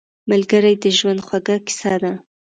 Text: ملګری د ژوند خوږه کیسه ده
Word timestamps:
ملګری 0.29 0.73
د 0.83 0.85
ژوند 0.97 1.19
خوږه 1.25 1.55
کیسه 1.65 1.93
ده 2.01 2.13